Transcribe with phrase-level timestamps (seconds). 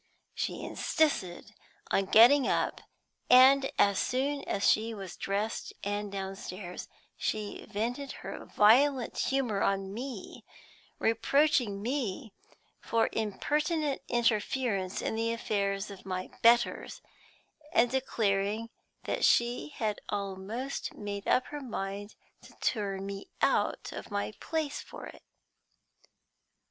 [0.33, 1.53] She insisted
[1.91, 2.81] on getting up,
[3.29, 9.93] and as soon as she was dressed and downstairs, she vented her violent humor on
[9.93, 10.43] me,
[10.97, 12.33] reproaching me
[12.79, 17.03] for impertinent interference in the affairs of my betters,
[17.71, 18.71] and declaring
[19.03, 24.81] that she had almost made up her mind to turn me out of my place
[24.81, 25.21] for it.